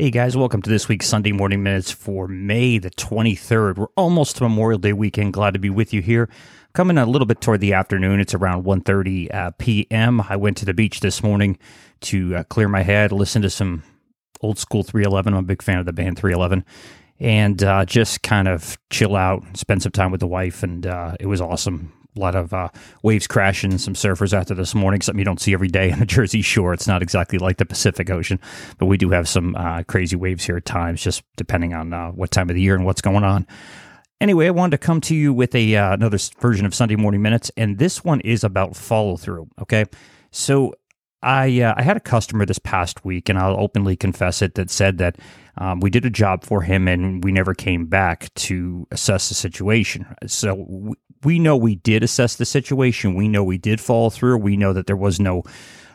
[0.00, 3.78] Hey guys, welcome to this week's Sunday Morning Minutes for May the 23rd.
[3.78, 5.32] We're almost to Memorial Day weekend.
[5.32, 6.28] Glad to be with you here.
[6.72, 8.20] Coming a little bit toward the afternoon.
[8.20, 10.20] It's around 1.30 uh, p.m.
[10.20, 11.58] I went to the beach this morning
[12.02, 13.82] to uh, clear my head, listen to some
[14.40, 15.34] old school 311.
[15.34, 16.64] I'm a big fan of the band 311.
[17.18, 21.16] And uh, just kind of chill out, spend some time with the wife, and uh,
[21.18, 22.68] it was awesome a lot of uh,
[23.02, 25.98] waves crashing, some surfers out there this morning, something you don't see every day on
[25.98, 26.72] the Jersey Shore.
[26.72, 28.40] It's not exactly like the Pacific Ocean,
[28.78, 32.10] but we do have some uh, crazy waves here at times, just depending on uh,
[32.10, 33.46] what time of the year and what's going on.
[34.20, 37.22] Anyway, I wanted to come to you with a uh, another version of Sunday Morning
[37.22, 39.48] Minutes, and this one is about follow through.
[39.60, 39.84] Okay,
[40.32, 40.74] so
[41.22, 44.70] I uh, I had a customer this past week, and I'll openly confess it, that
[44.70, 45.16] said that
[45.56, 49.34] um, we did a job for him, and we never came back to assess the
[49.34, 50.06] situation.
[50.26, 53.14] So we know we did assess the situation.
[53.14, 54.38] We know we did follow through.
[54.38, 55.42] We know that there was no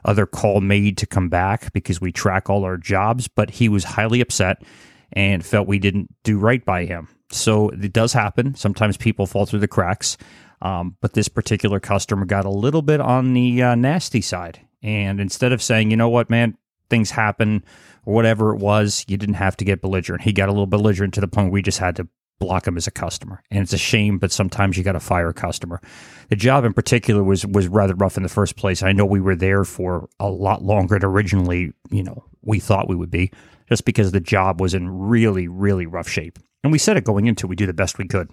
[0.06, 3.86] other call made to come back because we track all our jobs, but he was
[3.86, 4.62] highly upset
[5.14, 7.08] and felt we didn't do right by him.
[7.32, 8.56] So it does happen.
[8.56, 10.18] Sometimes people fall through the cracks.
[10.62, 14.62] Um, but this particular customer got a little bit on the uh, nasty side.
[14.84, 16.58] And instead of saying, you know what, man,
[16.90, 17.64] things happen
[18.06, 20.24] or whatever it was, you didn't have to get belligerent.
[20.24, 22.08] He got a little belligerent to the point we just had to
[22.40, 23.42] block him as a customer.
[23.50, 25.82] And it's a shame, but sometimes you got to fire a customer.
[26.30, 28.84] The job in particular was was rather rough in the first place.
[28.84, 32.90] I know we were there for a lot longer than originally, you know, we thought
[32.90, 33.32] we would be,
[33.70, 36.38] just because the job was in really, really rough shape.
[36.64, 38.30] And we said it going into, we do the best we could.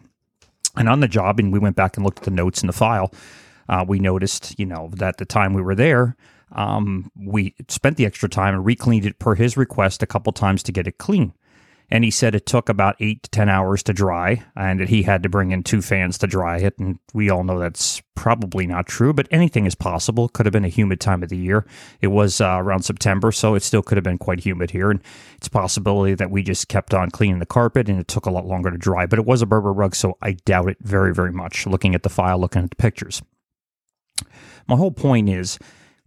[0.77, 2.73] And on the job, and we went back and looked at the notes in the
[2.73, 3.12] file.
[3.69, 6.17] Uh, we noticed, you know, that the time we were there,
[6.53, 10.62] um, we spent the extra time and recleaned it per his request a couple times
[10.65, 11.33] to get it clean
[11.91, 15.03] and he said it took about eight to 10 hours to dry and that he
[15.03, 16.79] had to bring in two fans to dry it.
[16.79, 20.29] And we all know that's probably not true, but anything is possible.
[20.29, 21.67] Could have been a humid time of the year.
[22.01, 24.91] It was uh, around September, so it still could have been quite humid here.
[24.91, 25.01] And
[25.37, 28.31] it's a possibility that we just kept on cleaning the carpet and it took a
[28.31, 31.12] lot longer to dry, but it was a Berber rug, so I doubt it very,
[31.12, 33.20] very much looking at the file, looking at the pictures.
[34.69, 35.58] My whole point is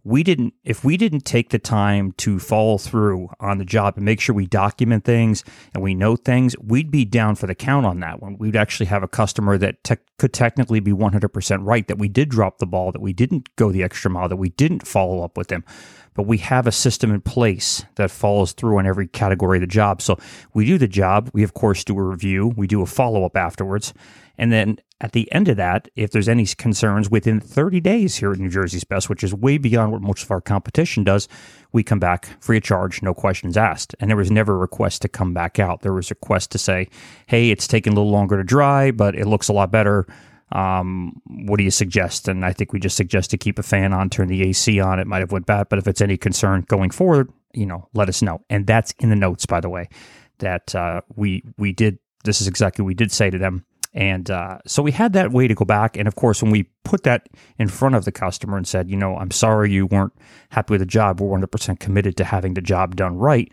[0.04, 4.04] we didn't if we didn't take the time to follow through on the job and
[4.04, 5.42] make sure we document things
[5.72, 8.36] and we note things we'd be down for the count on that one.
[8.38, 12.28] We'd actually have a customer that te- could technically be 100% right that we did
[12.28, 15.38] drop the ball that we didn't go the extra mile that we didn't follow up
[15.38, 15.64] with them.
[16.12, 19.66] But we have a system in place that follows through on every category of the
[19.66, 20.00] job.
[20.00, 20.18] So
[20.52, 21.30] we do the job.
[21.32, 22.52] We of course do a review.
[22.56, 23.94] We do a follow-up afterwards.
[24.38, 28.32] And then at the end of that, if there's any concerns within 30 days here
[28.32, 31.28] at New Jersey's Best, which is way beyond what most of our competition does,
[31.72, 33.94] we come back free of charge, no questions asked.
[34.00, 35.82] And there was never a request to come back out.
[35.82, 36.88] There was a request to say,
[37.26, 40.06] hey, it's taking a little longer to dry, but it looks a lot better.
[40.52, 42.26] Um, what do you suggest?
[42.26, 44.98] And I think we just suggest to keep a fan on, turn the AC on.
[44.98, 48.08] It might have went bad, but if it's any concern going forward, you know, let
[48.08, 48.40] us know.
[48.48, 49.90] And that's in the notes, by the way,
[50.38, 51.98] that uh, we we did.
[52.24, 55.30] This is exactly what we did say to them and uh, so we had that
[55.30, 55.96] way to go back.
[55.96, 57.28] And of course, when we put that
[57.58, 60.12] in front of the customer and said, you know, I'm sorry you weren't
[60.50, 63.50] happy with the job, we're 100% committed to having the job done right,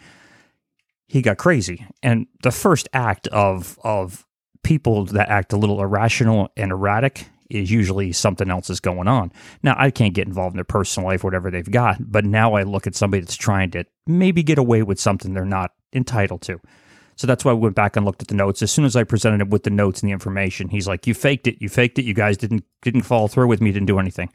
[1.08, 1.86] he got crazy.
[2.02, 4.26] And the first act of, of
[4.64, 9.32] people that act a little irrational and erratic is usually something else is going on.
[9.62, 12.64] Now, I can't get involved in their personal life, whatever they've got, but now I
[12.64, 16.60] look at somebody that's trying to maybe get away with something they're not entitled to.
[17.22, 18.64] So that's why I went back and looked at the notes.
[18.64, 21.14] As soon as I presented him with the notes and the information, he's like, "You
[21.14, 21.62] faked it.
[21.62, 22.04] You faked it.
[22.04, 23.72] You guys didn't didn't follow through with me.
[23.72, 24.30] Didn't do anything,"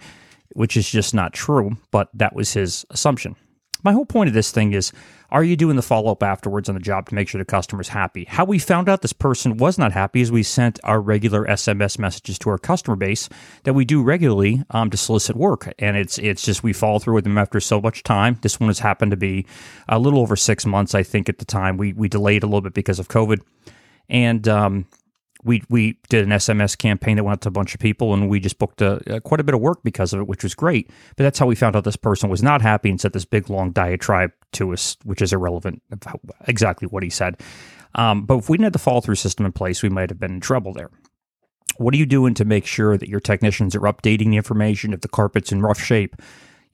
[0.52, 1.78] which is just not true.
[1.90, 3.34] But that was his assumption.
[3.82, 4.92] My whole point of this thing is
[5.30, 7.88] are you doing the follow up afterwards on the job to make sure the customer's
[7.88, 8.24] happy?
[8.24, 11.98] How we found out this person was not happy is we sent our regular SMS
[11.98, 13.28] messages to our customer base
[13.64, 17.14] that we do regularly um, to solicit work, and it's it's just we follow through
[17.14, 18.38] with them after so much time.
[18.42, 19.46] This one has happened to be
[19.88, 21.76] a little over six months, I think, at the time.
[21.76, 23.40] We we delayed a little bit because of COVID,
[24.08, 24.86] and um,
[25.44, 28.28] we we did an SMS campaign that went out to a bunch of people, and
[28.28, 30.54] we just booked a, a, quite a bit of work because of it, which was
[30.54, 30.90] great.
[31.16, 33.50] But that's how we found out this person was not happy and said this big
[33.50, 35.82] long diatribe to us, which is irrelevant
[36.46, 37.40] exactly what he said.
[37.94, 40.20] Um, but if we didn't have the follow through system in place, we might have
[40.20, 40.90] been in trouble there.
[41.78, 45.00] What are you doing to make sure that your technicians are updating the information if
[45.00, 46.16] the carpet's in rough shape?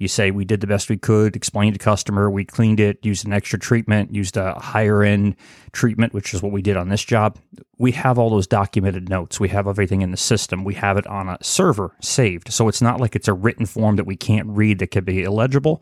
[0.03, 3.25] You say we did the best we could, explained to customer, we cleaned it, used
[3.25, 5.37] an extra treatment, used a higher end
[5.71, 7.39] treatment, which is what we did on this job.
[7.79, 9.39] We have all those documented notes.
[9.39, 10.65] We have everything in the system.
[10.65, 12.53] We have it on a server saved.
[12.53, 15.23] So it's not like it's a written form that we can't read that could be
[15.23, 15.81] illegible.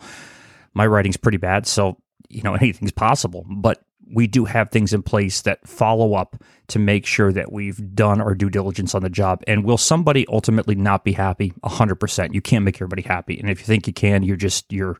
[0.75, 1.97] My writing's pretty bad, so
[2.29, 3.47] you know anything's possible.
[3.49, 3.83] But
[4.13, 8.21] we do have things in place that follow up to make sure that we've done
[8.21, 9.43] our due diligence on the job.
[9.47, 11.53] And will somebody ultimately not be happy?
[11.65, 12.35] 100%.
[12.35, 13.39] You can't make everybody happy.
[13.39, 14.97] And if you think you can, you're just, you're,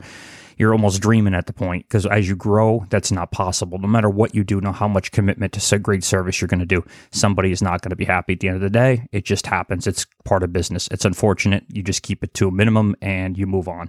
[0.61, 3.79] you're almost dreaming at the point because as you grow, that's not possible.
[3.79, 6.67] No matter what you do, no how much commitment to great service you're going to
[6.67, 9.09] do, somebody is not going to be happy at the end of the day.
[9.11, 9.87] It just happens.
[9.87, 10.87] It's part of business.
[10.91, 11.65] It's unfortunate.
[11.69, 13.89] You just keep it to a minimum and you move on.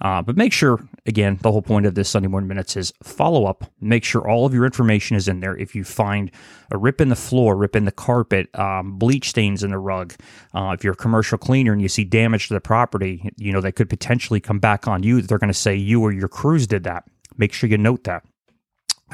[0.00, 3.46] Uh, but make sure, again, the whole point of this Sunday Morning Minutes is follow
[3.46, 3.64] up.
[3.80, 5.56] Make sure all of your information is in there.
[5.56, 6.30] If you find
[6.70, 10.14] a rip in the floor, rip in the carpet, um, bleach stains in the rug,
[10.54, 13.60] uh, if you're a commercial cleaner and you see damage to the property, you know,
[13.60, 16.66] that could potentially come back on you, they're going to say you or your crews
[16.66, 17.04] did that.
[17.36, 18.24] Make sure you note that.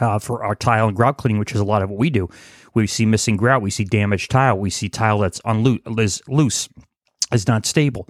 [0.00, 2.29] Uh, for our tile and grout cleaning, which is a lot of what we do,
[2.75, 6.69] we see missing grout, we see damaged tile, we see tile that's unloose, is loose,
[7.32, 8.09] is not stable.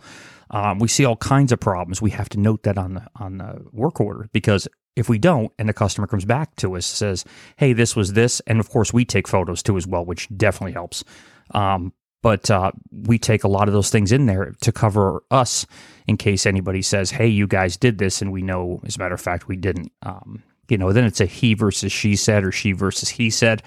[0.50, 2.02] Um, we see all kinds of problems.
[2.02, 5.52] We have to note that on the on the work order because if we don't,
[5.58, 7.25] and the customer comes back to us says,
[7.56, 10.73] "Hey, this was this," and of course we take photos too as well, which definitely
[10.73, 11.05] helps.
[11.52, 11.93] Um,
[12.23, 15.67] but uh, we take a lot of those things in there to cover us
[16.06, 19.14] in case anybody says, "Hey, you guys did this," and we know, as a matter
[19.14, 19.93] of fact, we didn't.
[20.02, 23.62] Um, you know, then it's a he versus she said or she versus he said,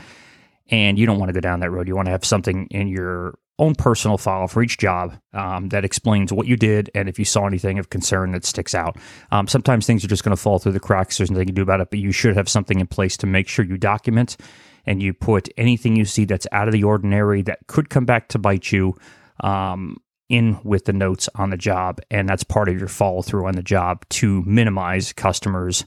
[0.70, 1.88] and you don't want to go down that road.
[1.88, 5.86] You want to have something in your own personal file for each job um, that
[5.86, 8.98] explains what you did and if you saw anything of concern that sticks out.
[9.32, 11.18] Um, sometimes things are just going to fall through the cracks.
[11.18, 13.28] There's nothing you can do about it, but you should have something in place to
[13.28, 14.38] make sure you document
[14.86, 18.28] and you put anything you see that's out of the ordinary that could come back
[18.30, 18.96] to bite you
[19.42, 19.98] um,
[20.30, 22.02] in with the notes on the job.
[22.10, 25.86] And that's part of your follow through on the job to minimize customers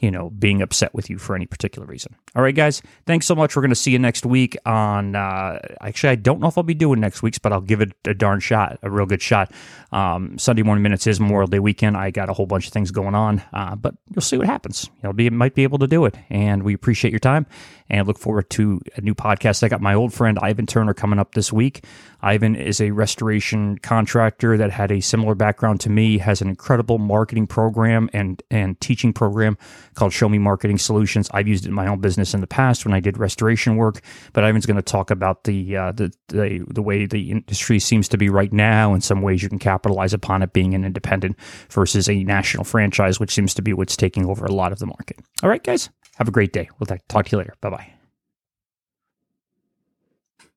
[0.00, 2.14] you know, being upset with you for any particular reason.
[2.34, 3.54] All right, guys, thanks so much.
[3.54, 5.14] We're going to see you next week on.
[5.14, 7.92] Uh, actually, I don't know if I'll be doing next week's, but I'll give it
[8.06, 9.52] a darn shot, a real good shot.
[9.92, 11.96] Um, Sunday morning minutes is Memorial Day weekend.
[11.96, 14.88] I got a whole bunch of things going on, uh, but you'll see what happens.
[15.02, 17.46] You'll be might be able to do it, and we appreciate your time
[17.90, 19.62] and look forward to a new podcast.
[19.62, 21.84] I got my old friend Ivan Turner coming up this week.
[22.22, 26.98] Ivan is a restoration contractor that had a similar background to me, has an incredible
[26.98, 29.56] marketing program and and teaching program
[29.94, 31.28] called Show Me Marketing Solutions.
[31.32, 34.00] I've used it in my own business in the past when I did restoration work,
[34.32, 38.08] but Ivan's going to talk about the, uh, the the the way the industry seems
[38.08, 41.36] to be right now and some ways you can capitalize upon it being an independent
[41.70, 44.86] versus a national franchise, which seems to be what's taking over a lot of the
[44.86, 45.18] market.
[45.42, 46.68] All right, guys, have a great day.
[46.78, 47.54] We'll talk to you later.
[47.60, 47.99] Bye bye.